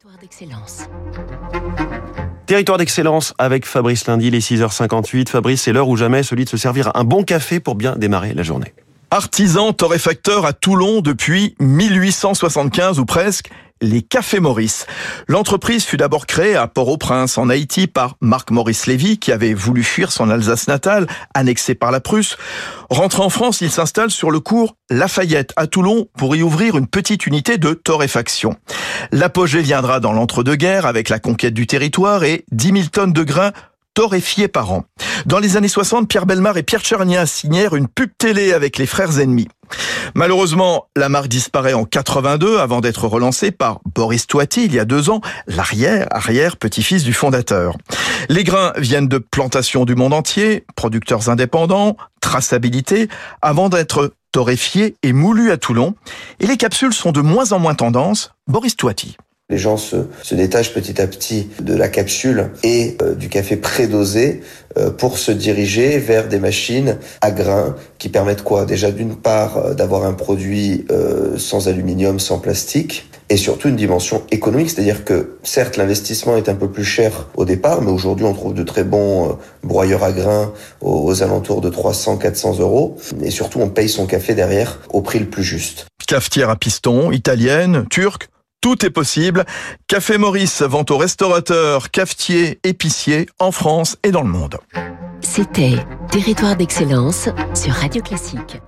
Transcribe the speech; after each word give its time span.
Territoire 0.00 0.18
d'excellence. 0.18 0.88
Territoire 2.46 2.78
d'excellence 2.78 3.34
avec 3.36 3.66
Fabrice 3.66 4.06
Lundi, 4.06 4.30
les 4.30 4.40
6h58. 4.40 5.28
Fabrice, 5.28 5.60
c'est 5.60 5.74
l'heure 5.74 5.88
ou 5.88 5.96
jamais 5.98 6.22
celui 6.22 6.46
de 6.46 6.48
se 6.48 6.56
servir 6.56 6.90
un 6.94 7.04
bon 7.04 7.22
café 7.22 7.60
pour 7.60 7.74
bien 7.74 7.96
démarrer 7.96 8.32
la 8.32 8.42
journée. 8.42 8.72
Artisan 9.10 9.74
torréfacteur 9.74 10.46
à 10.46 10.54
Toulon 10.54 11.02
depuis 11.02 11.54
1875 11.60 12.98
ou 12.98 13.04
presque, 13.04 13.50
les 13.80 14.02
Cafés 14.02 14.40
Maurice. 14.40 14.86
L'entreprise 15.28 15.84
fut 15.84 15.96
d'abord 15.96 16.26
créée 16.26 16.56
à 16.56 16.66
Port-au-Prince, 16.66 17.38
en 17.38 17.48
Haïti, 17.48 17.86
par 17.86 18.16
Marc 18.20 18.50
Maurice 18.50 18.86
Lévy, 18.86 19.18
qui 19.18 19.32
avait 19.32 19.54
voulu 19.54 19.82
fuir 19.82 20.12
son 20.12 20.30
Alsace 20.30 20.68
natale, 20.68 21.06
annexée 21.34 21.74
par 21.74 21.90
la 21.90 22.00
Prusse. 22.00 22.36
Rentré 22.90 23.22
en 23.22 23.30
France, 23.30 23.60
il 23.60 23.70
s'installe 23.70 24.10
sur 24.10 24.30
le 24.30 24.40
cours 24.40 24.76
Lafayette, 24.90 25.52
à 25.56 25.66
Toulon, 25.66 26.08
pour 26.16 26.36
y 26.36 26.42
ouvrir 26.42 26.76
une 26.76 26.86
petite 26.86 27.26
unité 27.26 27.58
de 27.58 27.72
torréfaction. 27.74 28.56
L'apogée 29.12 29.62
viendra 29.62 30.00
dans 30.00 30.12
l'entre-deux-guerres, 30.12 30.86
avec 30.86 31.08
la 31.08 31.18
conquête 31.18 31.54
du 31.54 31.66
territoire 31.66 32.24
et 32.24 32.44
10 32.52 32.72
000 32.72 32.84
tonnes 32.92 33.12
de 33.12 33.22
grains 33.22 33.52
torréfiés 33.94 34.48
par 34.48 34.72
an. 34.72 34.84
Dans 35.26 35.38
les 35.38 35.56
années 35.56 35.68
60, 35.68 36.08
Pierre 36.08 36.26
Belmar 36.26 36.56
et 36.56 36.62
Pierre 36.62 36.84
Charnia 36.84 37.26
signèrent 37.26 37.74
une 37.74 37.88
pub 37.88 38.10
télé 38.16 38.52
avec 38.52 38.78
les 38.78 38.86
frères 38.86 39.18
ennemis. 39.18 39.48
Malheureusement, 40.14 40.86
la 40.96 41.08
marque 41.08 41.28
disparaît 41.28 41.74
en 41.74 41.84
82 41.84 42.58
avant 42.58 42.80
d'être 42.80 43.06
relancée 43.06 43.50
par 43.50 43.80
Boris 43.94 44.26
Toiti 44.26 44.64
il 44.64 44.74
y 44.74 44.80
a 44.80 44.84
deux 44.84 45.10
ans, 45.10 45.20
l'arrière, 45.46 46.08
arrière 46.10 46.56
petit-fils 46.56 47.04
du 47.04 47.12
fondateur. 47.12 47.76
Les 48.28 48.44
grains 48.44 48.72
viennent 48.76 49.08
de 49.08 49.18
plantations 49.18 49.84
du 49.84 49.94
monde 49.94 50.12
entier, 50.12 50.64
producteurs 50.74 51.28
indépendants, 51.28 51.96
traçabilité, 52.20 53.08
avant 53.42 53.68
d'être 53.68 54.12
torréfiés 54.32 54.96
et 55.02 55.12
moulus 55.12 55.50
à 55.50 55.56
Toulon. 55.56 55.94
Et 56.38 56.46
les 56.46 56.56
capsules 56.56 56.94
sont 56.94 57.12
de 57.12 57.20
moins 57.20 57.52
en 57.52 57.58
moins 57.58 57.74
tendance. 57.74 58.32
Boris 58.46 58.76
Toiti. 58.76 59.16
Les 59.50 59.58
gens 59.58 59.76
se, 59.76 59.96
se, 60.22 60.34
détachent 60.34 60.72
petit 60.72 61.00
à 61.00 61.06
petit 61.06 61.48
de 61.60 61.74
la 61.74 61.88
capsule 61.88 62.50
et 62.62 62.96
euh, 63.02 63.14
du 63.14 63.28
café 63.28 63.56
prédosé 63.56 64.40
euh, 64.78 64.90
pour 64.90 65.18
se 65.18 65.32
diriger 65.32 65.98
vers 65.98 66.28
des 66.28 66.38
machines 66.38 66.98
à 67.22 67.32
grains 67.32 67.74
qui 67.98 68.08
permettent 68.08 68.44
quoi? 68.44 68.66
Déjà 68.66 68.92
d'une 68.92 69.16
part 69.16 69.56
euh, 69.56 69.74
d'avoir 69.74 70.04
un 70.04 70.12
produit 70.12 70.86
euh, 70.92 71.36
sans 71.38 71.66
aluminium, 71.66 72.20
sans 72.20 72.38
plastique 72.38 73.10
et 73.30 73.36
surtout 73.36 73.68
une 73.68 73.74
dimension 73.74 74.22
économique, 74.30 74.70
c'est-à-dire 74.70 75.04
que 75.04 75.38
certes 75.42 75.76
l'investissement 75.76 76.36
est 76.36 76.48
un 76.48 76.54
peu 76.54 76.70
plus 76.70 76.84
cher 76.84 77.28
au 77.34 77.44
départ, 77.44 77.82
mais 77.82 77.90
aujourd'hui 77.90 78.26
on 78.26 78.32
trouve 78.32 78.54
de 78.54 78.62
très 78.62 78.84
bons 78.84 79.38
broyeurs 79.64 80.04
à 80.04 80.12
grains 80.12 80.52
aux, 80.80 81.20
alentours 81.20 81.60
de 81.60 81.70
300-400 81.70 82.60
euros. 82.60 82.96
Et 83.22 83.32
surtout 83.32 83.58
on 83.60 83.68
paye 83.68 83.88
son 83.88 84.06
café 84.06 84.34
derrière 84.34 84.78
au 84.92 85.00
prix 85.00 85.18
le 85.18 85.26
plus 85.26 85.44
juste. 85.44 85.86
Cafetière 86.06 86.48
à 86.48 86.54
piston, 86.54 87.10
italienne, 87.10 87.86
turque? 87.90 88.28
Tout 88.60 88.84
est 88.84 88.90
possible. 88.90 89.44
Café 89.86 90.18
Maurice 90.18 90.62
vend 90.62 90.84
aux 90.90 90.96
restaurateurs, 90.96 91.90
cafetiers, 91.90 92.58
épiciers 92.64 93.26
en 93.38 93.52
France 93.52 93.96
et 94.02 94.10
dans 94.10 94.22
le 94.22 94.28
monde. 94.28 94.58
C'était 95.20 95.76
Territoire 96.10 96.56
d'excellence 96.56 97.28
sur 97.54 97.72
Radio 97.72 98.02
Classique. 98.02 98.60